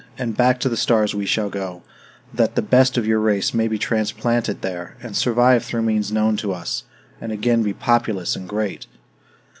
[0.17, 1.83] and back to the stars we shall go,
[2.33, 6.35] that the best of your race may be transplanted there, and survive through means known
[6.35, 6.85] to us,
[7.21, 8.87] and again be populous and great.